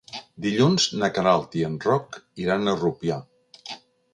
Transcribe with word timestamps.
Dilluns 0.45 0.87
na 1.01 1.09
Queralt 1.17 1.57
i 1.61 1.63
en 1.67 1.75
Roc 1.85 2.17
iran 2.47 2.65
a 2.73 2.77
Rupià. 2.81 3.19